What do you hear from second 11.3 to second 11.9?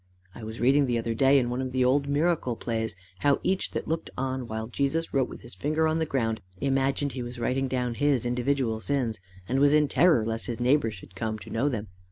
to know them.